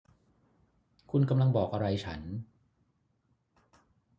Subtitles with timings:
[1.11, 2.21] คุณกำลังบอกอะไรฉัน